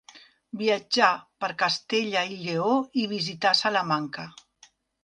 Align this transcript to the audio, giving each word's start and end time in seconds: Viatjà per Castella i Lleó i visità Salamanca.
Viatjà 0.61 1.09
per 1.45 1.51
Castella 1.61 2.27
i 2.33 2.41
Lleó 2.47 2.75
i 3.05 3.07
visità 3.17 3.57
Salamanca. 3.65 4.29